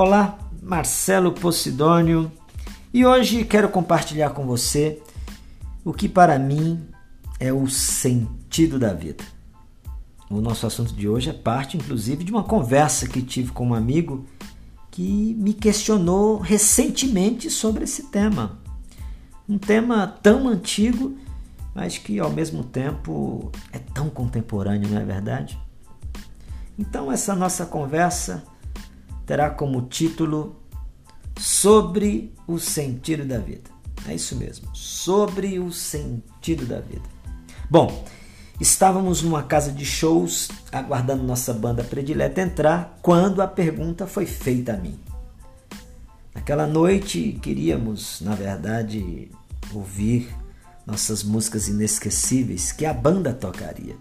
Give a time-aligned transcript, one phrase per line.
[0.00, 2.30] Olá, Marcelo Posidônio
[2.94, 5.02] e hoje quero compartilhar com você
[5.84, 6.86] o que para mim
[7.40, 9.24] é o sentido da vida.
[10.30, 13.74] O nosso assunto de hoje é parte, inclusive, de uma conversa que tive com um
[13.74, 14.24] amigo
[14.88, 18.60] que me questionou recentemente sobre esse tema.
[19.48, 21.18] Um tema tão antigo,
[21.74, 25.58] mas que ao mesmo tempo é tão contemporâneo, não é verdade?
[26.78, 28.44] Então, essa nossa conversa
[29.28, 30.56] terá como título
[31.38, 33.70] Sobre o sentido da vida.
[34.08, 37.04] É isso mesmo, sobre o sentido da vida.
[37.70, 38.04] Bom,
[38.60, 44.72] estávamos numa casa de shows aguardando nossa banda predileta entrar quando a pergunta foi feita
[44.72, 44.98] a mim.
[46.34, 49.30] Naquela noite queríamos, na verdade,
[49.72, 50.34] ouvir
[50.84, 53.94] nossas músicas inesquecíveis que a banda tocaria.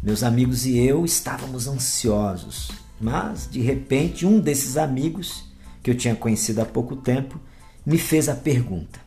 [0.00, 5.44] Meus amigos e eu estávamos ansiosos mas, de repente, um desses amigos,
[5.82, 7.40] que eu tinha conhecido há pouco tempo,
[7.84, 9.00] me fez a pergunta,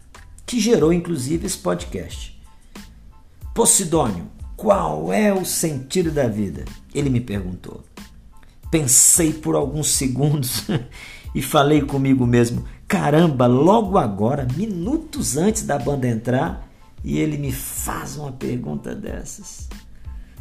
[0.46, 2.38] que gerou inclusive esse podcast.
[3.54, 6.66] Posidônio, qual é o sentido da vida?
[6.94, 7.86] Ele me perguntou.
[8.70, 10.66] Pensei por alguns segundos
[11.34, 16.70] e falei comigo mesmo: caramba, logo agora, minutos antes da banda entrar,
[17.02, 19.70] e ele me faz uma pergunta dessas.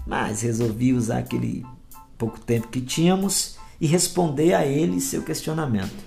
[0.04, 1.64] Mas resolvi usar aquele
[2.16, 6.04] pouco tempo que tínhamos e responder a ele seu questionamento.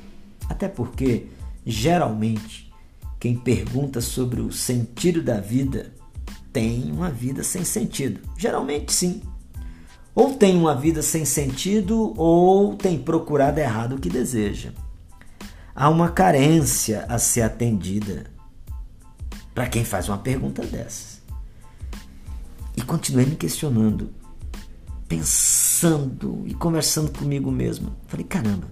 [0.50, 1.28] Até porque,
[1.66, 2.72] geralmente,
[3.20, 5.94] quem pergunta sobre o sentido da vida
[6.54, 8.20] tem uma vida sem sentido.
[8.38, 9.22] Geralmente, sim.
[10.16, 14.72] Ou tem uma vida sem sentido ou tem procurado errado o que deseja.
[15.76, 18.26] Há uma carência a ser atendida
[19.54, 21.22] para quem faz uma pergunta dessas.
[22.76, 24.10] E continuei me questionando
[25.08, 27.96] pensando e conversando comigo mesmo.
[28.08, 28.68] Falei, caramba,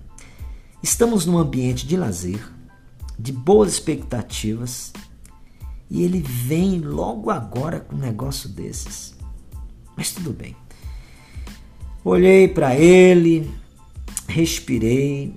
[0.83, 2.45] estamos num ambiente de lazer,
[3.17, 4.91] de boas expectativas,
[5.89, 9.15] e ele vem logo agora com um negócio desses.
[9.95, 10.55] Mas tudo bem.
[12.03, 13.49] Olhei para ele,
[14.27, 15.33] respirei,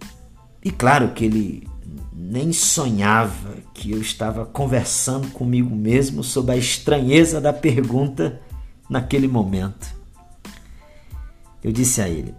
[0.64, 1.68] e claro que ele
[2.12, 8.40] nem sonhava que eu estava conversando comigo mesmo sobre a estranheza da pergunta
[8.90, 9.97] naquele momento.
[11.62, 12.34] Eu disse a ele: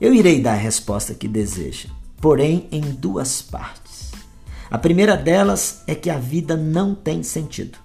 [0.00, 1.88] Eu irei dar a resposta que deseja,
[2.20, 4.12] porém em duas partes.
[4.70, 7.78] A primeira delas é que a vida não tem sentido.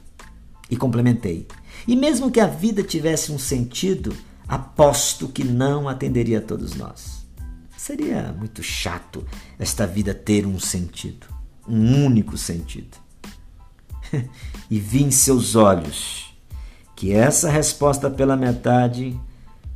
[0.70, 1.48] E complementei:
[1.88, 4.16] E mesmo que a vida tivesse um sentido,
[4.48, 7.20] aposto que não atenderia a todos nós.
[7.78, 9.26] Seria muito chato
[9.58, 11.28] esta vida ter um sentido,
[11.68, 12.98] um único sentido.
[14.70, 16.36] e vi em seus olhos
[16.96, 19.20] que essa resposta pela metade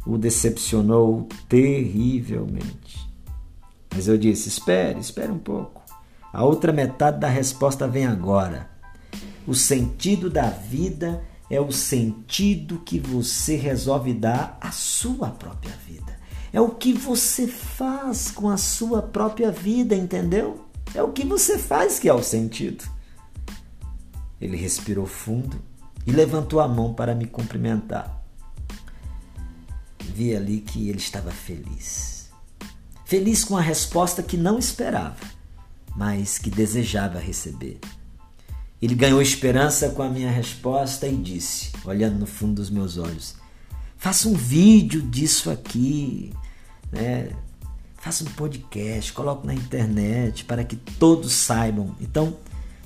[0.06, 3.09] o decepcionou terrivelmente.
[3.94, 5.81] Mas eu disse: espere, espere um pouco.
[6.31, 8.69] A outra metade da resposta vem agora.
[9.46, 16.18] O sentido da vida é o sentido que você resolve dar à sua própria vida.
[16.52, 20.66] É o que você faz com a sua própria vida, entendeu?
[20.96, 22.84] É o que você faz que é o sentido.
[24.40, 25.58] Ele respirou fundo
[26.06, 28.22] e levantou a mão para me cumprimentar
[30.03, 32.30] vi ali que ele estava feliz.
[33.06, 35.18] Feliz com a resposta que não esperava,
[35.96, 37.80] mas que desejava receber.
[38.81, 43.36] Ele ganhou esperança com a minha resposta e disse, olhando no fundo dos meus olhos:
[43.97, 46.34] Faça um vídeo disso aqui,
[46.91, 47.30] né?
[47.97, 51.96] Faça um podcast, coloque na internet para que todos saibam.
[52.02, 52.35] Então,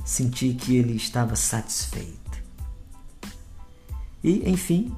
[0.05, 2.43] senti que ele estava satisfeito.
[4.23, 4.95] E, enfim,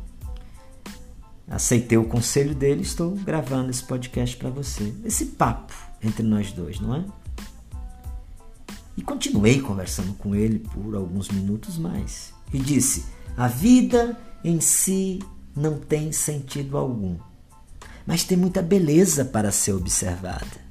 [1.49, 4.93] aceitei o conselho dele, estou gravando esse podcast para você.
[5.03, 7.05] Esse papo entre nós dois, não é?
[8.95, 12.33] E continuei conversando com ele por alguns minutos mais.
[12.53, 13.05] E disse:
[13.35, 15.19] A vida em si
[15.55, 17.17] não tem sentido algum,
[18.05, 20.69] mas tem muita beleza para ser observada.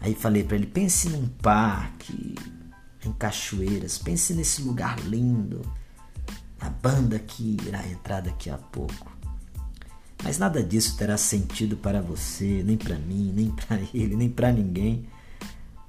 [0.00, 2.34] Aí falei para ele: pense num parque,
[3.04, 5.62] em cachoeiras, pense nesse lugar lindo,
[6.60, 9.21] a banda que irá entrar daqui a pouco.
[10.22, 14.52] Mas nada disso terá sentido para você, nem para mim, nem para ele, nem para
[14.52, 15.06] ninguém.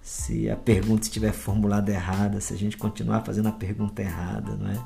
[0.01, 4.69] Se a pergunta estiver formulada errada, se a gente continuar fazendo a pergunta errada, não
[4.69, 4.85] é?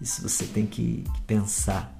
[0.00, 1.98] Isso você tem que, pensar.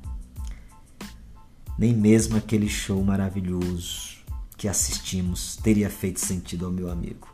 [1.78, 4.18] Nem mesmo aquele show maravilhoso
[4.56, 7.28] que assistimos teria feito sentido ao meu amigo.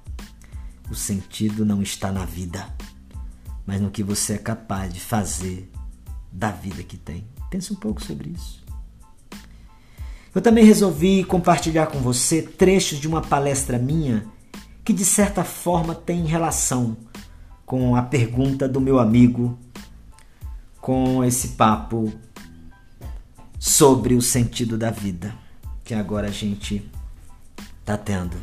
[0.90, 2.68] O sentido não está na vida,
[3.66, 5.70] mas no que você é capaz de fazer
[6.30, 7.26] da vida que tem.
[7.54, 8.64] Pense um pouco sobre isso.
[10.34, 14.26] Eu também resolvi compartilhar com você trechos de uma palestra minha
[14.84, 16.96] que de certa forma tem relação
[17.64, 19.56] com a pergunta do meu amigo,
[20.80, 22.12] com esse papo
[23.56, 25.32] sobre o sentido da vida
[25.84, 26.90] que agora a gente
[27.78, 28.36] está tendo.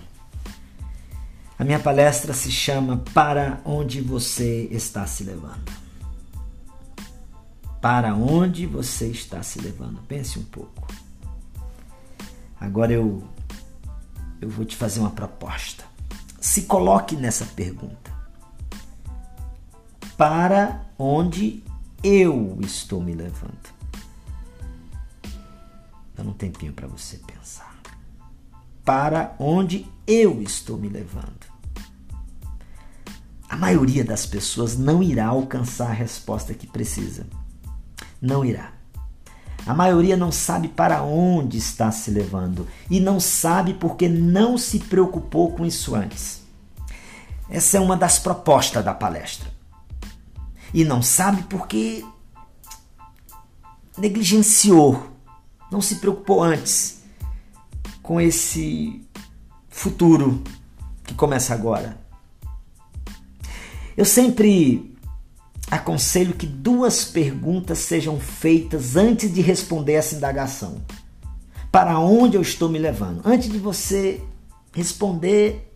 [1.60, 5.81] A minha palestra se chama Para onde você está se levando.
[7.82, 10.00] Para onde você está se levando?
[10.08, 10.88] Pense um pouco.
[12.60, 13.28] Agora eu
[14.40, 15.84] eu vou te fazer uma proposta.
[16.40, 18.12] Se coloque nessa pergunta.
[20.18, 21.64] Para onde
[22.04, 23.70] eu estou me levando?
[26.16, 27.80] Dando um tempinho para você pensar.
[28.84, 31.52] Para onde eu estou me levando?
[33.48, 37.28] A maioria das pessoas não irá alcançar a resposta que precisa.
[38.22, 38.74] Não irá.
[39.66, 44.80] A maioria não sabe para onde está se levando e não sabe porque não se
[44.80, 46.42] preocupou com isso antes.
[47.50, 49.50] Essa é uma das propostas da palestra.
[50.74, 52.04] E não sabe porque
[53.98, 55.12] negligenciou,
[55.70, 57.02] não se preocupou antes
[58.02, 59.06] com esse
[59.70, 60.44] futuro
[61.04, 62.00] que começa agora.
[63.96, 64.91] Eu sempre
[65.72, 70.84] aconselho que duas perguntas sejam feitas antes de responder essa indagação.
[71.72, 73.22] Para onde eu estou me levando?
[73.24, 74.22] Antes de você
[74.74, 75.74] responder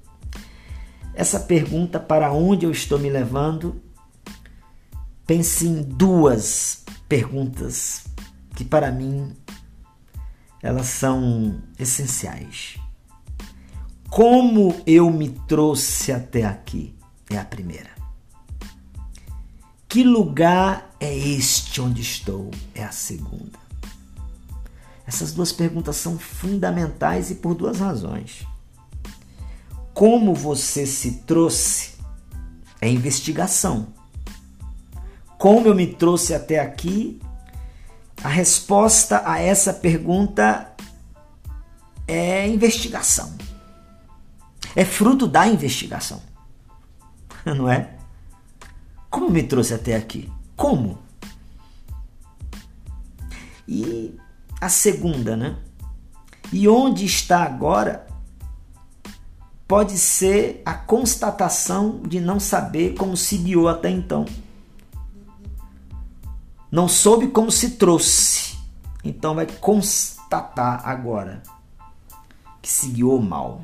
[1.13, 3.81] essa pergunta, para onde eu estou me levando,
[5.25, 8.03] pense em duas perguntas
[8.53, 9.33] que para mim
[10.62, 12.77] elas são essenciais.
[14.09, 16.94] Como eu me trouxe até aqui?
[17.30, 17.94] É a primeira.
[19.95, 22.51] Que lugar é este onde estou?
[22.74, 23.57] É a segunda.
[25.07, 28.45] Essas duas perguntas são fundamentais e por duas razões.
[29.94, 31.92] Como você se trouxe
[32.81, 33.88] é investigação.
[35.38, 37.21] Como eu me trouxe até aqui,
[38.21, 40.75] a resposta a essa pergunta
[42.06, 43.33] é investigação.
[44.75, 46.21] É fruto da investigação.
[47.45, 47.94] Não é?
[49.16, 50.30] Como me trouxe até aqui?
[50.58, 50.98] Como?
[53.66, 54.14] E
[54.60, 55.56] a segunda, né?
[56.52, 58.06] E onde está agora
[59.66, 64.26] pode ser a constatação de não saber como se guiou até então.
[66.70, 68.58] Não soube como se trouxe.
[69.02, 71.42] Então vai constatar agora
[72.62, 73.62] que se guiou mal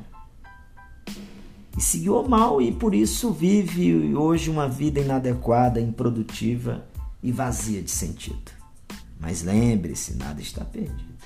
[1.76, 6.86] e seguiu mal e por isso vive hoje uma vida inadequada, improdutiva
[7.22, 8.52] e vazia de sentido.
[9.18, 11.22] Mas lembre-se, nada está perdido.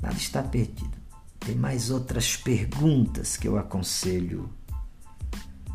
[0.00, 1.02] Nada está perdido.
[1.40, 4.48] Tem mais outras perguntas que eu aconselho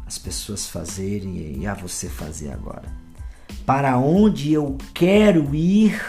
[0.06, 2.90] as pessoas fazerem e a você fazer agora.
[3.66, 6.02] Para onde eu quero ir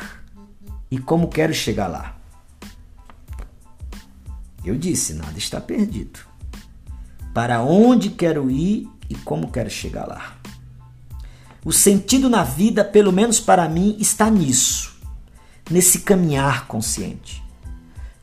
[0.88, 2.16] e como quero chegar lá?
[4.64, 6.27] Eu disse, nada está perdido
[7.38, 10.38] para onde quero ir e como quero chegar lá.
[11.64, 14.98] O sentido na vida, pelo menos para mim, está nisso,
[15.70, 17.40] nesse caminhar consciente,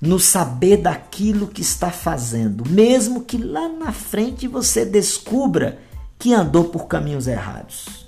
[0.01, 5.79] no saber daquilo que está fazendo, mesmo que lá na frente você descubra
[6.19, 8.07] que andou por caminhos errados.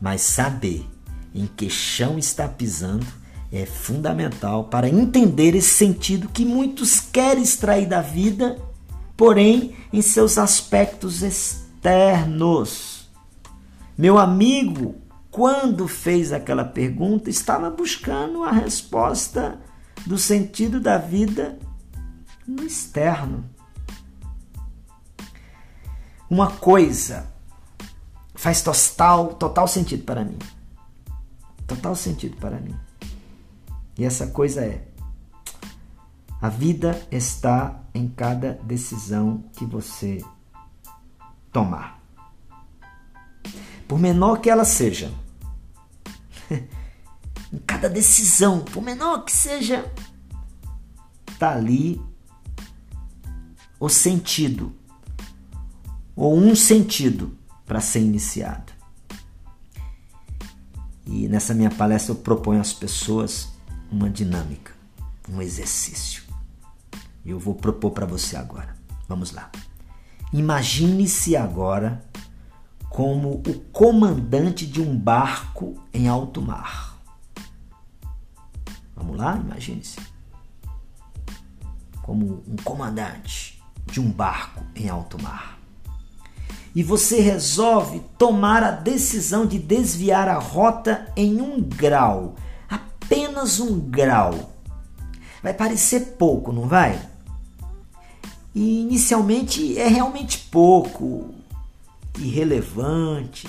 [0.00, 0.86] Mas saber
[1.34, 3.04] em que chão está pisando
[3.50, 8.67] é fundamental para entender esse sentido que muitos querem extrair da vida
[9.18, 13.10] porém em seus aspectos externos.
[13.98, 14.94] Meu amigo,
[15.28, 19.60] quando fez aquela pergunta, estava buscando a resposta
[20.06, 21.58] do sentido da vida
[22.46, 23.44] no externo.
[26.30, 27.26] Uma coisa
[28.36, 30.38] faz total, total sentido para mim.
[31.66, 32.76] Total sentido para mim.
[33.98, 34.86] E essa coisa é:
[36.40, 40.24] a vida está em cada decisão que você
[41.52, 42.00] tomar.
[43.88, 45.12] Por menor que ela seja,
[46.50, 49.90] em cada decisão, por menor que seja,
[51.30, 52.00] está ali
[53.80, 54.72] o sentido,
[56.14, 57.36] ou um sentido
[57.66, 58.72] para ser iniciado.
[61.06, 63.48] E nessa minha palestra eu proponho às pessoas
[63.90, 64.72] uma dinâmica,
[65.28, 66.27] um exercício
[67.30, 68.76] eu vou propor para você agora.
[69.08, 69.50] Vamos lá.
[70.32, 72.04] Imagine-se agora
[72.90, 76.98] como o comandante de um barco em alto mar.
[78.94, 79.36] Vamos lá?
[79.36, 79.98] Imagine-se.
[82.02, 85.58] como um comandante de um barco em alto mar.
[86.74, 92.36] E você resolve tomar a decisão de desviar a rota em um grau,
[92.68, 94.54] apenas um grau.
[95.42, 96.98] Vai parecer pouco, não vai?
[98.58, 101.32] E inicialmente é realmente pouco,
[102.18, 103.48] irrelevante,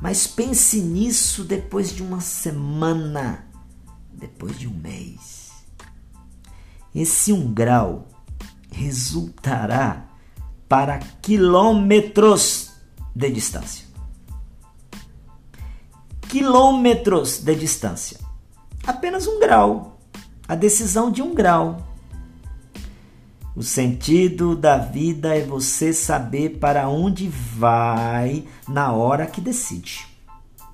[0.00, 3.44] mas pense nisso depois de uma semana,
[4.10, 5.50] depois de um mês.
[6.94, 8.08] Esse um grau
[8.72, 10.08] resultará
[10.66, 12.70] para quilômetros
[13.14, 13.84] de distância.
[16.30, 18.18] Quilômetros de distância.
[18.86, 20.00] Apenas um grau.
[20.48, 21.89] A decisão de um grau.
[23.60, 30.08] O sentido da vida é você saber para onde vai na hora que decide.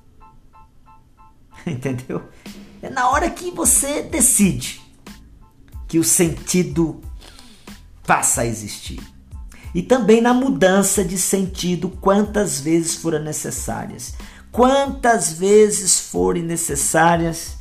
[1.67, 2.23] Entendeu?
[2.81, 4.81] É na hora que você decide
[5.85, 7.01] que o sentido
[8.05, 9.01] passa a existir.
[9.75, 14.13] E também na mudança de sentido, quantas vezes forem necessárias.
[14.49, 17.57] Quantas vezes forem necessárias,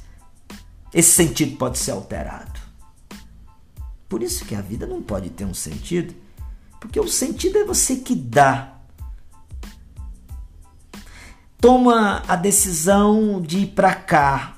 [0.94, 2.55] esse sentido pode ser alterado.
[4.08, 6.14] Por isso que a vida não pode ter um sentido,
[6.80, 8.74] porque o sentido é você que dá.
[11.58, 14.56] Toma a decisão de ir para cá,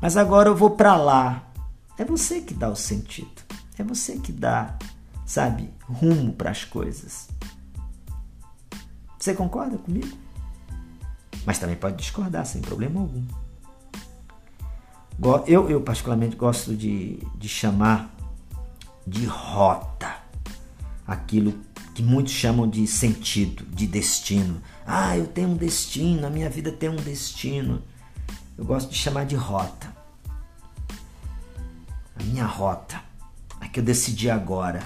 [0.00, 1.50] mas agora eu vou para lá.
[1.98, 3.42] É você que dá o sentido.
[3.76, 4.78] É você que dá,
[5.26, 7.28] sabe, rumo para as coisas.
[9.18, 10.16] Você concorda comigo?
[11.44, 13.22] Mas também pode discordar sem problema algum.
[15.46, 18.14] Eu, eu particularmente gosto de, de chamar
[19.10, 20.14] de rota,
[21.04, 21.58] aquilo
[21.94, 24.62] que muitos chamam de sentido, de destino.
[24.86, 27.82] Ah, eu tenho um destino, a minha vida tem um destino.
[28.56, 29.92] Eu gosto de chamar de rota.
[32.14, 33.02] A minha rota,
[33.60, 34.80] a que eu decidi agora.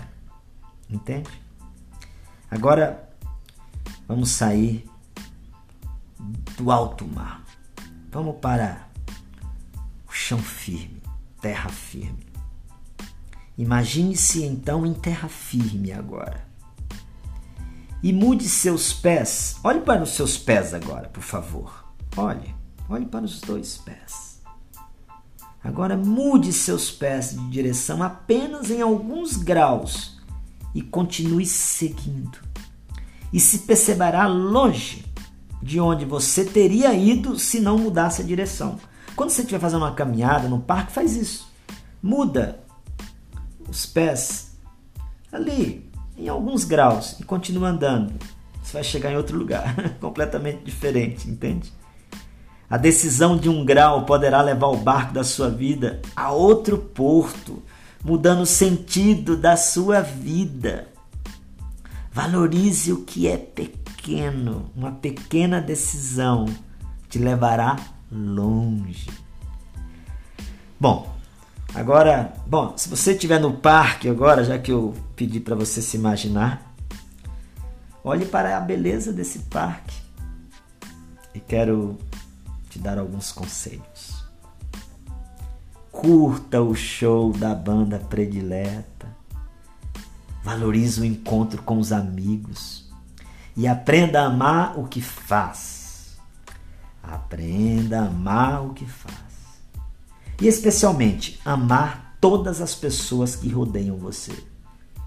[0.89, 1.29] Entende?
[2.51, 3.07] Agora
[4.09, 4.89] vamos sair
[6.57, 7.45] do alto mar.
[8.11, 8.89] Vamos para
[10.09, 11.03] o chão firme,
[11.43, 12.24] terra firme.
[13.57, 16.45] Imagine-se então em terra firme agora.
[18.03, 19.57] E mude seus pés.
[19.63, 21.85] Olhe para os seus pés agora, por favor.
[22.17, 22.55] Olhe,
[22.89, 24.43] olhe para os dois pés.
[25.63, 30.19] Agora mude seus pés de direção apenas em alguns graus
[30.75, 32.39] e continue seguindo.
[33.33, 35.07] E se perceberá longe
[35.63, 38.79] de onde você teria ido se não mudasse a direção.
[39.17, 41.49] Quando você estiver fazendo uma caminhada no parque, faz isso.
[42.03, 42.64] Muda
[43.69, 44.57] os pés
[45.33, 48.15] ali em alguns graus e continua andando.
[48.63, 51.73] Você vai chegar em outro lugar completamente diferente, entende?
[52.69, 57.63] A decisão de um grau poderá levar o barco da sua vida a outro porto,
[58.03, 60.89] mudando o sentido da sua vida.
[62.11, 64.71] Valorize o que é pequeno.
[64.75, 66.47] Uma pequena decisão
[67.09, 67.77] te levará
[68.11, 69.11] longe.
[70.81, 71.14] Bom,
[71.75, 75.97] Agora, bom, se você estiver no parque agora, já que eu pedi para você se
[75.97, 76.73] imaginar,
[78.05, 79.97] olhe para a beleza desse parque
[81.35, 81.99] e quero
[82.71, 84.25] te dar alguns conselhos.
[85.91, 89.09] Curta o show da banda predileta.
[90.45, 92.89] Valorize o encontro com os amigos
[93.57, 96.19] e aprenda a amar o que faz.
[97.03, 99.24] Aprenda a amar o que faz.
[100.41, 104.33] E especialmente, amar todas as pessoas que rodeiam você.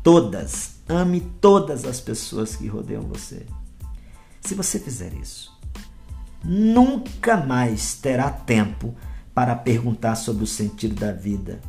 [0.03, 0.75] Todas.
[0.87, 3.45] Ame todas as pessoas que rodeiam você.
[4.41, 5.51] Se você fizer isso,
[6.43, 8.95] nunca mais terá tempo
[9.33, 11.59] para perguntar sobre o sentido da vida.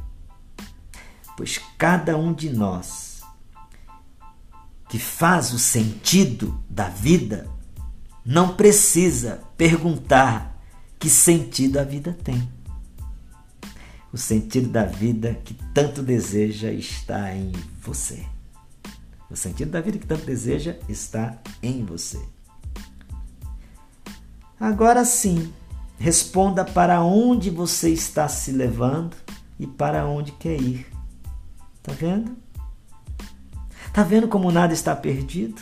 [1.37, 3.23] Pois cada um de nós
[4.88, 7.49] que faz o sentido da vida
[8.25, 10.62] não precisa perguntar
[10.99, 12.49] que sentido a vida tem.
[14.12, 18.25] O sentido da vida que tanto deseja está em você.
[19.31, 22.19] O sentido da vida que tanto deseja está em você.
[24.59, 25.53] Agora sim,
[25.99, 29.15] responda para onde você está se levando
[29.59, 30.87] e para onde quer ir.
[31.83, 32.37] Tá vendo?
[33.93, 35.61] Tá vendo como nada está perdido?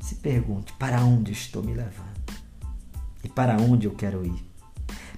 [0.00, 2.14] Se pergunte: para onde estou me levando?
[3.22, 4.53] E para onde eu quero ir?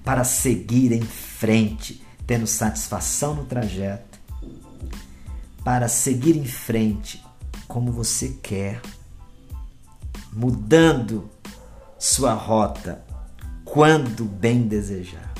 [0.06, 4.20] Para seguir em frente, tendo satisfação no trajeto,
[5.64, 7.26] para seguir em frente
[7.66, 8.80] como você quer,
[10.32, 11.28] mudando
[11.98, 13.04] sua rota
[13.64, 15.34] quando bem desejar.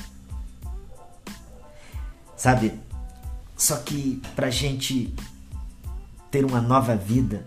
[2.37, 2.81] Sabe,
[3.57, 5.15] Só que para gente
[6.29, 7.47] ter uma nova vida,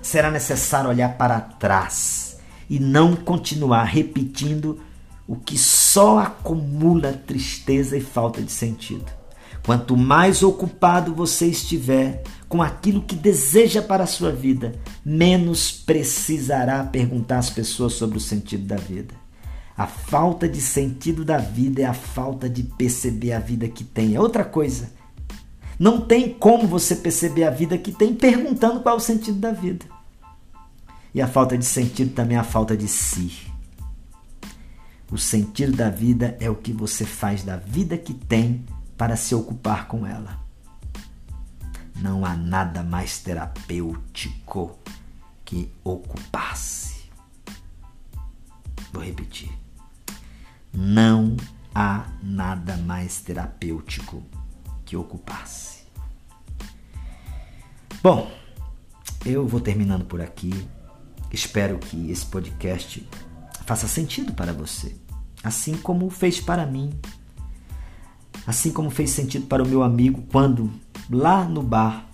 [0.00, 2.38] será necessário olhar para trás
[2.68, 4.80] e não continuar repetindo
[5.28, 5.58] o que
[5.98, 9.06] só acumula tristeza e falta de sentido.
[9.66, 16.84] Quanto mais ocupado você estiver com aquilo que deseja para a sua vida, menos precisará
[16.84, 19.12] perguntar às pessoas sobre o sentido da vida.
[19.76, 24.14] A falta de sentido da vida é a falta de perceber a vida que tem.
[24.14, 24.92] É outra coisa.
[25.80, 29.50] Não tem como você perceber a vida que tem perguntando qual é o sentido da
[29.50, 29.84] vida.
[31.12, 33.47] E a falta de sentido também é a falta de si.
[35.10, 38.64] O sentido da vida é o que você faz da vida que tem
[38.96, 40.38] para se ocupar com ela.
[41.96, 44.78] Não há nada mais terapêutico
[45.44, 47.10] que ocupar-se.
[48.92, 49.50] Vou repetir.
[50.72, 51.36] Não
[51.74, 54.22] há nada mais terapêutico
[54.84, 55.84] que ocupar-se.
[58.02, 58.30] Bom,
[59.24, 60.68] eu vou terminando por aqui.
[61.32, 63.08] Espero que esse podcast
[63.68, 64.96] faça sentido para você,
[65.44, 66.98] assim como fez para mim,
[68.46, 70.72] assim como fez sentido para o meu amigo quando
[71.10, 72.08] lá no bar,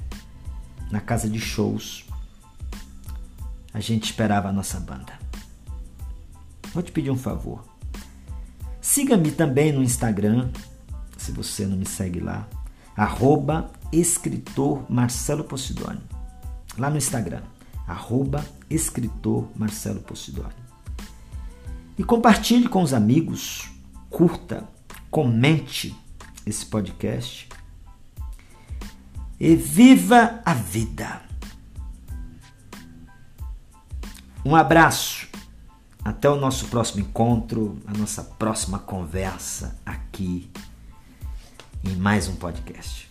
[0.90, 2.06] na casa de shows,
[3.72, 5.16] a gente esperava a nossa banda.
[6.72, 7.64] Vou te pedir um favor.
[8.80, 10.50] Siga-me também no Instagram,
[11.16, 12.48] se você não me segue lá,
[12.96, 16.02] arroba escritor Marcelo Posidoni.
[16.76, 17.42] Lá no Instagram,
[17.86, 20.63] arroba escritor Marcelo Posidoni.
[21.96, 23.70] E compartilhe com os amigos,
[24.10, 24.68] curta,
[25.10, 25.94] comente
[26.44, 27.48] esse podcast
[29.38, 31.22] e viva a vida.
[34.44, 35.28] Um abraço
[36.04, 40.50] até o nosso próximo encontro, a nossa próxima conversa aqui
[41.82, 43.10] em mais um podcast.